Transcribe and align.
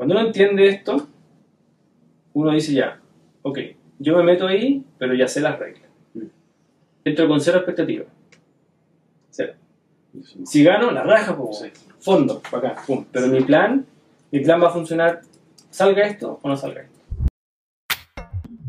Cuando 0.00 0.16
uno 0.16 0.28
entiende 0.28 0.66
esto, 0.66 1.08
uno 2.32 2.52
dice 2.52 2.72
ya, 2.72 2.98
ok, 3.42 3.58
yo 3.98 4.16
me 4.16 4.22
meto 4.22 4.46
ahí, 4.46 4.82
pero 4.96 5.12
ya 5.12 5.28
sé 5.28 5.42
las 5.42 5.58
reglas. 5.58 5.90
Entro 7.04 7.28
con 7.28 7.38
cero 7.38 7.58
expectativa. 7.58 8.06
Cero. 9.28 9.52
Si 10.46 10.64
gano, 10.64 10.90
la 10.90 11.02
raja, 11.02 11.36
pues, 11.36 11.70
fondo, 11.98 12.40
para 12.50 12.70
acá, 12.70 12.82
pum. 12.86 13.04
Pero 13.12 13.26
mi 13.26 13.42
plan, 13.42 13.84
mi 14.30 14.40
plan 14.40 14.62
va 14.62 14.68
a 14.68 14.72
funcionar, 14.72 15.20
salga 15.68 16.06
esto 16.06 16.40
o 16.40 16.48
no 16.48 16.56
salga 16.56 16.80
esto. 16.80 16.98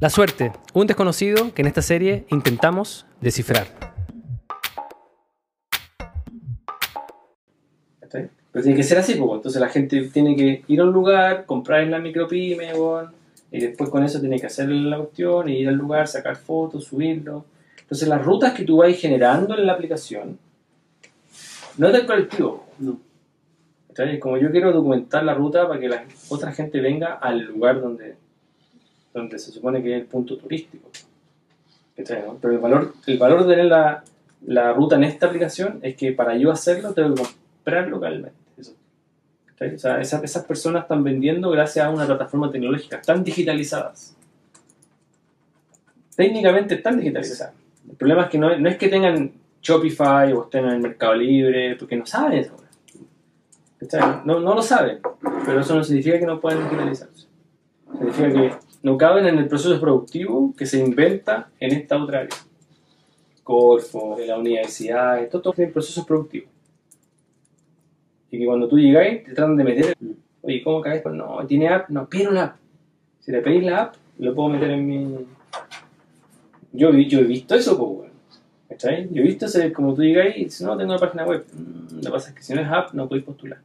La 0.00 0.08
suerte, 0.08 0.52
un 0.72 0.86
desconocido 0.86 1.52
que 1.52 1.60
en 1.60 1.68
esta 1.68 1.82
serie 1.82 2.24
intentamos 2.30 3.04
descifrar. 3.20 3.87
Pero 8.58 8.64
tiene 8.64 8.76
que 8.76 8.82
ser 8.82 8.98
así, 8.98 9.14
pues. 9.14 9.36
Entonces 9.36 9.60
la 9.60 9.68
gente 9.68 10.08
tiene 10.08 10.34
que 10.34 10.64
ir 10.66 10.80
a 10.80 10.82
un 10.82 10.90
lugar, 10.90 11.46
comprar 11.46 11.80
en 11.82 11.92
la 11.92 12.00
micropyme, 12.00 12.72
y 13.52 13.60
después 13.60 13.88
con 13.88 14.02
eso 14.02 14.18
tiene 14.18 14.40
que 14.40 14.46
hacer 14.46 14.68
la 14.68 14.96
cuestión, 14.96 15.48
ir 15.48 15.68
al 15.68 15.76
lugar, 15.76 16.08
sacar 16.08 16.34
fotos, 16.34 16.86
subirlo. 16.86 17.44
Entonces 17.80 18.08
las 18.08 18.20
rutas 18.20 18.54
que 18.54 18.64
tú 18.64 18.78
vas 18.78 18.92
generando 18.96 19.56
en 19.56 19.64
la 19.64 19.74
aplicación 19.74 20.40
no 21.76 21.86
es 21.86 21.92
del 21.92 22.04
colectivo. 22.04 22.66
No. 22.80 22.98
como 24.18 24.38
yo 24.38 24.50
quiero 24.50 24.72
documentar 24.72 25.22
la 25.22 25.34
ruta 25.34 25.68
para 25.68 25.78
que 25.78 25.88
la 25.88 26.04
otra 26.28 26.50
gente 26.50 26.80
venga 26.80 27.12
al 27.12 27.44
lugar 27.44 27.80
donde, 27.80 28.16
donde 29.14 29.38
se 29.38 29.52
supone 29.52 29.80
que 29.84 29.94
es 29.94 30.00
el 30.00 30.06
punto 30.08 30.36
turístico. 30.36 30.90
Pero 31.94 32.40
el 32.42 32.58
valor, 32.58 32.94
el 33.06 33.18
valor 33.18 33.46
de 33.46 33.54
tener 33.54 33.66
la, 33.66 34.02
la 34.48 34.72
ruta 34.72 34.96
en 34.96 35.04
esta 35.04 35.26
aplicación 35.26 35.78
es 35.82 35.94
que 35.94 36.10
para 36.10 36.36
yo 36.36 36.50
hacerlo 36.50 36.92
tengo 36.92 37.14
que 37.14 37.22
comprar 37.22 37.86
localmente. 37.86 38.37
O 38.60 39.78
sea, 39.78 40.00
esas, 40.00 40.22
esas 40.22 40.44
personas 40.44 40.82
están 40.82 41.02
vendiendo 41.02 41.50
gracias 41.50 41.84
a 41.84 41.90
una 41.90 42.06
plataforma 42.06 42.50
tecnológica, 42.50 42.98
están 42.98 43.24
digitalizadas. 43.24 44.16
Técnicamente 46.14 46.76
están 46.76 46.98
digitalizadas. 46.98 47.54
El 47.88 47.96
problema 47.96 48.24
es 48.24 48.30
que 48.30 48.38
no, 48.38 48.56
no 48.58 48.68
es 48.68 48.76
que 48.76 48.88
tengan 48.88 49.32
Shopify 49.62 50.32
o 50.32 50.44
estén 50.44 50.64
en 50.64 50.70
el 50.72 50.80
Mercado 50.80 51.14
Libre, 51.14 51.76
porque 51.76 51.96
no 51.96 52.06
saben 52.06 52.38
eso. 52.38 52.56
No, 54.24 54.40
no 54.40 54.54
lo 54.54 54.62
saben, 54.62 54.98
pero 55.44 55.60
eso 55.60 55.74
no 55.74 55.84
significa 55.84 56.18
que 56.18 56.26
no 56.26 56.40
puedan 56.40 56.64
digitalizarse. 56.64 57.26
Significa 57.92 58.32
que 58.32 58.52
no 58.82 58.96
caben 58.96 59.26
en 59.26 59.38
el 59.38 59.48
proceso 59.48 59.80
productivo 59.80 60.54
que 60.56 60.66
se 60.66 60.78
inventa 60.78 61.48
en 61.60 61.72
esta 61.72 62.02
otra 62.02 62.20
área. 62.20 62.36
Corfo, 63.42 64.16
la 64.18 64.36
universidad, 64.38 65.26
todo, 65.28 65.42
todo 65.42 65.52
tiene 65.54 65.72
procesos 65.72 66.04
productivos. 66.04 66.50
Cuando 68.48 68.66
tú 68.66 68.78
llegáis, 68.78 69.24
te 69.24 69.34
tratan 69.34 69.56
de 69.56 69.64
meter. 69.64 69.94
Oye, 70.40 70.62
¿cómo 70.64 70.80
caes? 70.80 71.02
Pues 71.02 71.14
no, 71.14 71.46
tiene 71.46 71.68
app, 71.68 71.90
no, 71.90 72.08
pide 72.08 72.28
una 72.28 72.44
app. 72.44 72.56
Si 73.20 73.30
le 73.30 73.42
pedís 73.42 73.62
la 73.62 73.82
app, 73.82 73.96
lo 74.18 74.34
puedo 74.34 74.48
meter 74.48 74.70
en 74.70 74.86
mi. 74.86 75.26
Yo, 76.72 76.90
yo 76.92 77.18
he 77.18 77.24
visto 77.24 77.54
eso, 77.54 77.76
pues, 77.76 77.90
weón. 77.90 78.12
¿Cachai? 78.70 79.06
Yo 79.12 79.20
he 79.20 79.26
visto 79.26 79.44
ese, 79.44 79.70
como 79.70 79.92
tú 79.92 80.02
llegáis 80.02 80.34
y 80.38 80.44
dices, 80.44 80.62
no, 80.62 80.78
tengo 80.78 80.92
una 80.92 80.98
página 80.98 81.26
web. 81.26 81.44
Mm, 81.52 81.96
lo 81.96 82.00
que 82.00 82.10
pasa 82.10 82.30
es 82.30 82.36
que 82.36 82.42
si 82.42 82.54
no 82.54 82.62
es 82.62 82.68
app, 82.68 82.94
no 82.94 83.06
podéis 83.06 83.26
postular. 83.26 83.58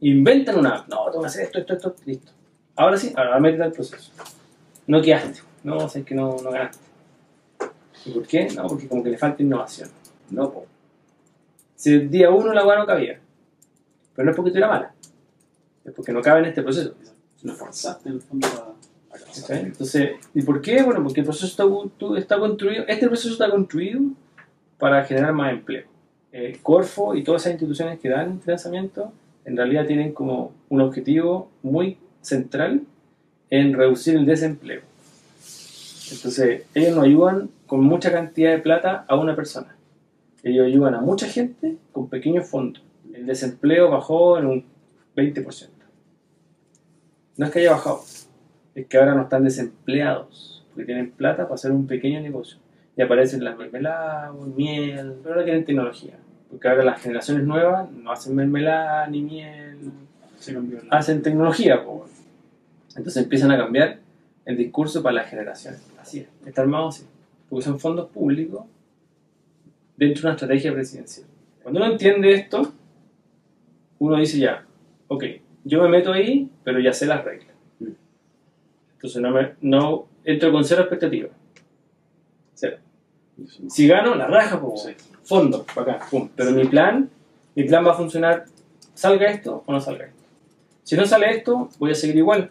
Inventan 0.00 0.58
una 0.58 0.76
app. 0.76 0.88
No, 0.88 1.06
tengo 1.06 1.22
que 1.22 1.28
hacer 1.28 1.44
esto, 1.44 1.58
esto, 1.60 1.72
esto, 1.72 1.94
listo. 2.04 2.32
Ahora 2.76 2.98
sí, 2.98 3.14
ahora 3.16 3.40
métete 3.40 3.62
al 3.62 3.72
proceso. 3.72 4.12
No 4.88 5.00
quedaste. 5.00 5.40
No, 5.64 5.78
o 5.78 5.88
sea, 5.88 6.00
es 6.00 6.06
que 6.06 6.14
no, 6.14 6.36
no 6.42 6.50
ganaste. 6.50 6.84
¿Y 8.04 8.10
por 8.10 8.26
qué? 8.26 8.46
No, 8.54 8.66
porque 8.66 8.88
como 8.88 9.02
que 9.02 9.08
le 9.08 9.16
falta 9.16 9.42
innovación. 9.42 9.88
No, 10.28 10.50
po. 10.50 10.66
Si 11.76 11.94
el 11.94 12.10
día 12.10 12.28
uno 12.28 12.52
la 12.52 12.66
weá 12.66 12.78
no 12.78 12.84
cabía. 12.84 13.20
Pero 14.20 14.26
no 14.26 14.30
es 14.32 14.36
porque 14.36 14.50
tú 14.50 14.58
eras 14.58 14.68
mala. 14.68 14.92
Es 15.82 15.94
porque 15.94 16.12
no 16.12 16.20
cabe 16.20 16.40
en 16.40 16.44
este 16.44 16.62
proceso. 16.62 16.94
Lo 17.42 17.54
forzaste 17.54 18.10
en 18.10 18.16
el 18.16 18.20
fondo 18.20 18.46
a. 18.46 19.54
Entonces, 19.54 20.10
¿y 20.34 20.42
por 20.42 20.60
qué? 20.60 20.82
Bueno, 20.82 21.02
porque 21.02 21.20
el 21.20 21.24
proceso 21.24 21.46
está, 21.46 22.18
está 22.18 22.38
construido, 22.38 22.84
este 22.86 23.06
proceso 23.06 23.32
está 23.32 23.50
construido 23.50 24.02
para 24.78 25.02
generar 25.04 25.32
más 25.32 25.54
empleo. 25.54 25.86
Eh, 26.32 26.58
Corfo 26.62 27.14
y 27.14 27.24
todas 27.24 27.40
esas 27.40 27.52
instituciones 27.52 27.98
que 27.98 28.10
dan 28.10 28.42
financiamiento 28.42 29.10
en 29.46 29.56
realidad 29.56 29.86
tienen 29.86 30.12
como 30.12 30.52
un 30.68 30.82
objetivo 30.82 31.48
muy 31.62 31.96
central 32.20 32.82
en 33.48 33.72
reducir 33.72 34.16
el 34.16 34.26
desempleo. 34.26 34.82
Entonces, 36.12 36.64
ellos 36.74 36.94
no 36.94 37.00
ayudan 37.00 37.48
con 37.66 37.82
mucha 37.82 38.12
cantidad 38.12 38.50
de 38.50 38.58
plata 38.58 39.06
a 39.08 39.16
una 39.16 39.34
persona. 39.34 39.74
Ellos 40.42 40.66
ayudan 40.66 40.94
a 40.94 41.00
mucha 41.00 41.26
gente 41.26 41.78
con 41.90 42.10
pequeños 42.10 42.46
fondos. 42.46 42.82
El 43.14 43.26
desempleo 43.26 43.90
bajó 43.90 44.38
en 44.38 44.46
un 44.46 44.64
20%. 45.16 45.68
No 47.36 47.46
es 47.46 47.52
que 47.52 47.60
haya 47.60 47.72
bajado, 47.72 48.02
es 48.74 48.86
que 48.86 48.98
ahora 48.98 49.14
no 49.14 49.22
están 49.22 49.44
desempleados, 49.44 50.64
porque 50.70 50.84
tienen 50.84 51.10
plata 51.10 51.44
para 51.44 51.54
hacer 51.54 51.72
un 51.72 51.86
pequeño 51.86 52.20
negocio. 52.20 52.58
Y 52.96 53.02
aparecen 53.02 53.42
las 53.44 53.56
mermeladas, 53.56 54.34
miel, 54.34 55.14
pero 55.22 55.34
ahora 55.34 55.44
tienen 55.44 55.64
tecnología. 55.64 56.18
Porque 56.50 56.68
ahora 56.68 56.84
las 56.84 57.00
generaciones 57.00 57.44
nuevas 57.44 57.90
no 57.90 58.10
hacen 58.12 58.34
mermelada 58.34 59.06
ni 59.06 59.22
miel, 59.22 59.78
Se 60.36 60.56
hacen 60.90 61.22
tecnología. 61.22 61.82
Entonces 62.96 63.22
empiezan 63.22 63.52
a 63.52 63.56
cambiar 63.56 63.98
el 64.44 64.56
discurso 64.56 65.02
para 65.02 65.14
las 65.14 65.30
generaciones. 65.30 65.80
Así 65.98 66.20
es, 66.20 66.28
está 66.44 66.62
armado 66.62 66.88
así. 66.88 67.04
Porque 67.48 67.64
son 67.64 67.78
fondos 67.78 68.08
públicos 68.10 68.64
dentro 69.96 70.22
de 70.22 70.26
una 70.26 70.34
estrategia 70.34 70.72
presidencial. 70.72 71.26
Cuando 71.62 71.80
uno 71.80 71.92
entiende 71.92 72.32
esto, 72.32 72.72
uno 74.00 74.16
dice 74.16 74.38
ya, 74.38 74.64
ok, 75.08 75.24
yo 75.64 75.82
me 75.82 75.88
meto 75.88 76.12
ahí, 76.12 76.50
pero 76.64 76.80
ya 76.80 76.92
sé 76.92 77.06
las 77.06 77.24
reglas. 77.24 77.54
Entonces 78.94 79.22
no, 79.22 79.30
me, 79.30 79.52
no 79.60 80.06
entro 80.24 80.50
con 80.52 80.64
cero 80.64 80.82
expectativa. 80.82 81.28
Cero. 82.54 82.78
Si 83.68 83.86
gano, 83.86 84.14
la 84.14 84.26
raja, 84.26 84.60
Sí. 84.76 84.94
fondo, 85.22 85.64
para 85.74 85.94
acá, 85.94 86.06
pum. 86.10 86.28
Pero 86.34 86.50
mi 86.50 86.66
plan, 86.66 87.08
mi 87.54 87.64
plan 87.64 87.86
va 87.86 87.92
a 87.92 87.94
funcionar, 87.94 88.44
salga 88.94 89.30
esto 89.30 89.62
o 89.64 89.72
no 89.72 89.80
salga 89.80 90.06
esto. 90.06 90.20
Si 90.82 90.96
no 90.96 91.06
sale 91.06 91.30
esto, 91.30 91.68
voy 91.78 91.92
a 91.92 91.94
seguir 91.94 92.16
igual 92.16 92.50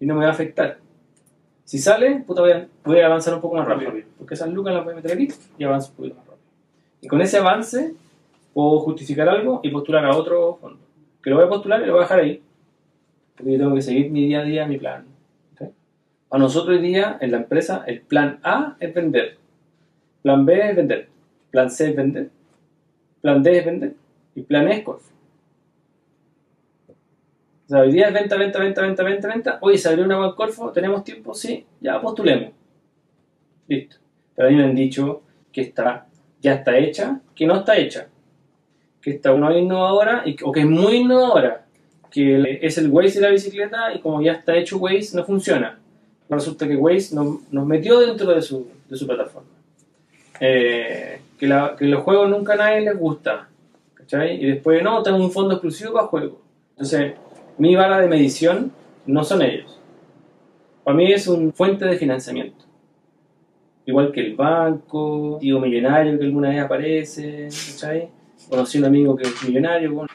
y 0.00 0.06
no 0.06 0.14
me 0.14 0.24
va 0.24 0.30
a 0.30 0.34
afectar. 0.34 0.78
Si 1.64 1.78
sale, 1.78 2.22
puta, 2.26 2.42
voy 2.42 2.52
a, 2.52 2.68
voy 2.84 3.00
a 3.00 3.06
avanzar 3.06 3.34
un 3.34 3.40
poco 3.40 3.56
más 3.56 3.66
rápido, 3.66 3.92
porque 4.18 4.34
esas 4.34 4.50
lucas 4.50 4.74
las 4.74 4.84
voy 4.84 4.92
a 4.92 4.96
meter 4.96 5.12
aquí 5.12 5.28
y 5.58 5.64
avanzo 5.64 5.90
un 5.90 5.96
poquito 5.96 6.16
más 6.16 6.26
rápido. 6.26 6.42
Y 7.00 7.08
con 7.08 7.20
ese 7.20 7.38
avance, 7.38 7.94
puedo 8.52 8.80
justificar 8.80 9.28
algo 9.28 9.60
y 9.62 9.70
postular 9.70 10.04
a 10.04 10.16
otro 10.16 10.56
fondo. 10.60 10.80
Que 11.22 11.30
lo 11.30 11.36
voy 11.36 11.46
a 11.46 11.48
postular 11.48 11.82
y 11.82 11.86
lo 11.86 11.92
voy 11.92 12.00
a 12.00 12.04
dejar 12.04 12.20
ahí, 12.20 12.42
porque 13.36 13.52
yo 13.52 13.58
tengo 13.58 13.74
que 13.74 13.82
seguir 13.82 14.10
mi 14.10 14.26
día 14.26 14.40
a 14.40 14.44
día, 14.44 14.66
mi 14.66 14.78
plan. 14.78 15.06
¿ok? 15.54 15.70
A 16.30 16.38
nosotros 16.38 16.76
hoy 16.76 16.82
día, 16.82 17.18
en 17.20 17.30
la 17.30 17.38
empresa, 17.38 17.84
el 17.86 18.00
plan 18.00 18.40
A 18.42 18.76
es 18.80 18.92
vender. 18.92 19.38
Plan 20.22 20.44
B 20.44 20.70
es 20.70 20.76
vender. 20.76 21.08
Plan 21.50 21.70
C 21.70 21.90
es 21.90 21.96
vender. 21.96 22.30
Plan 23.20 23.42
D 23.42 23.58
es 23.58 23.64
vender. 23.64 23.94
Y 24.34 24.42
plan 24.42 24.68
E 24.68 24.78
es 24.78 24.84
Corfo. 24.84 25.12
O 27.66 27.68
sea, 27.68 27.80
hoy 27.80 27.92
día 27.92 28.08
es 28.08 28.14
venta, 28.14 28.36
venta, 28.36 28.58
venta, 28.58 28.82
venta, 28.82 29.02
venta, 29.02 29.28
venta. 29.28 29.58
Oye, 29.62 29.78
se 29.78 29.88
abrió 29.88 30.04
una 30.04 30.20
web 30.20 30.34
Corfo, 30.34 30.72
¿tenemos 30.72 31.04
tiempo? 31.04 31.34
Sí, 31.34 31.64
ya 31.80 32.00
postulemos. 32.00 32.52
Listo. 33.68 33.96
Pero 34.34 34.48
a 34.48 34.50
mí 34.50 34.56
me 34.56 34.64
han 34.64 34.74
dicho 34.74 35.22
que 35.52 35.62
está, 35.62 36.06
ya 36.40 36.54
está 36.54 36.76
hecha, 36.76 37.20
que 37.34 37.46
no 37.46 37.56
está 37.56 37.76
hecha. 37.76 38.08
Que 39.02 39.10
está 39.10 39.34
no 39.34 39.50
es 39.50 39.60
innovadora 39.60 40.24
o 40.44 40.52
que 40.52 40.60
es 40.60 40.66
muy 40.66 40.96
innovadora. 40.96 41.66
Que 42.10 42.58
es 42.62 42.78
el 42.78 42.88
Waze 42.90 43.20
de 43.20 43.26
la 43.26 43.32
bicicleta 43.32 43.92
y 43.94 44.00
como 44.00 44.22
ya 44.22 44.32
está 44.32 44.56
hecho 44.56 44.78
Waze, 44.78 45.16
no 45.16 45.24
funciona. 45.24 45.78
Resulta 46.28 46.66
que 46.68 46.76
Waze 46.76 47.14
nos, 47.14 47.40
nos 47.52 47.66
metió 47.66 48.00
dentro 48.00 48.30
de 48.32 48.40
su, 48.40 48.68
de 48.88 48.96
su 48.96 49.06
plataforma. 49.06 49.48
Eh, 50.40 51.20
que, 51.38 51.46
la- 51.46 51.74
que 51.76 51.84
los 51.86 52.02
juegos 52.02 52.28
nunca 52.30 52.54
a 52.54 52.56
nadie 52.56 52.80
les 52.82 52.98
gusta. 52.98 53.48
¿cachai? 53.94 54.42
Y 54.42 54.46
después, 54.46 54.82
no, 54.82 55.02
tengo 55.02 55.18
un 55.18 55.30
fondo 55.30 55.54
exclusivo 55.54 55.94
para 55.94 56.06
juegos. 56.06 56.38
Entonces, 56.70 57.14
mi 57.58 57.74
vara 57.76 58.00
de 58.00 58.08
medición 58.08 58.72
no 59.06 59.24
son 59.24 59.42
ellos. 59.42 59.78
Para 60.84 60.96
mí 60.96 61.12
es 61.12 61.26
una 61.28 61.52
fuente 61.52 61.84
de 61.84 61.96
financiamiento. 61.96 62.64
Igual 63.86 64.12
que 64.12 64.20
el 64.20 64.34
banco, 64.36 65.38
tío 65.40 65.58
millonario 65.60 66.18
que 66.18 66.24
alguna 66.24 66.50
vez 66.50 66.60
aparece, 66.60 67.48
¿cachai? 67.72 68.08
Conocí 68.48 68.78
un 68.78 68.84
amigo 68.84 69.16
que 69.16 69.24
es 69.24 69.44
millonario. 69.44 70.06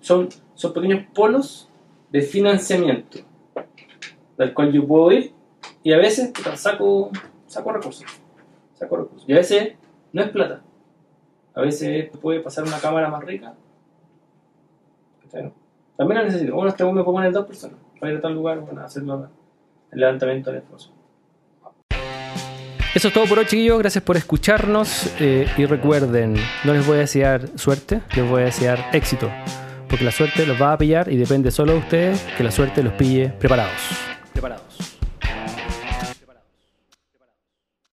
Son, 0.00 0.28
son 0.54 0.72
pequeños 0.72 1.06
polos 1.14 1.68
de 2.10 2.20
financiamiento 2.20 3.20
del 4.36 4.52
cual 4.52 4.72
yo 4.72 4.86
puedo 4.86 5.10
ir 5.12 5.32
y 5.82 5.92
a 5.92 5.96
veces 5.96 6.32
saco, 6.54 7.10
saco 7.46 7.72
recursos. 7.72 8.06
Saco 8.74 8.96
recursos. 8.96 9.28
Y 9.28 9.32
a 9.32 9.36
veces 9.36 9.74
no 10.12 10.22
es 10.22 10.30
plata. 10.30 10.62
A 11.54 11.60
veces 11.60 12.10
puede 12.20 12.40
pasar 12.40 12.64
una 12.64 12.78
cámara 12.78 13.08
más 13.08 13.22
rica. 13.24 13.54
También 15.30 16.18
la 16.18 16.24
necesito. 16.24 16.54
Bueno, 16.54 16.70
este 16.70 16.84
me 16.84 17.02
puedo 17.02 17.16
poner 17.16 17.32
dos 17.32 17.46
personas 17.46 17.78
para 17.98 18.12
ir 18.12 18.18
a 18.18 18.20
tal 18.20 18.34
lugar 18.34 18.60
bueno, 18.60 18.82
hacer 18.82 19.02
el 19.02 20.00
levantamiento 20.00 20.50
del 20.50 20.60
esfuerzo. 20.60 20.92
Eso 22.94 23.08
es 23.08 23.14
todo 23.14 23.24
por 23.26 23.38
hoy, 23.38 23.46
chiquillos. 23.46 23.78
Gracias 23.78 24.04
por 24.04 24.16
escucharnos. 24.16 25.10
eh, 25.18 25.46
y 25.56 25.64
recuerden, 25.66 26.34
no 26.64 26.74
les 26.74 26.86
voy 26.86 26.96
a 26.96 27.00
desear 27.00 27.48
suerte, 27.56 28.02
les 28.14 28.28
voy 28.28 28.42
a 28.42 28.44
desear 28.46 28.90
éxito. 28.92 29.30
porque 29.88 30.06
la 30.06 30.10
suerte 30.10 30.46
los 30.46 30.60
va 30.60 30.72
a 30.72 30.78
pillar 30.78 31.12
y 31.12 31.18
depende 31.18 31.50
solo 31.50 31.72
de 31.72 31.78
ustedes 31.80 32.18
que 32.38 32.42
la 32.42 32.50
suerte 32.50 32.82
los 32.82 32.94
pille 32.94 33.28
preparados. 33.38 33.76
Preparados. 34.32 34.62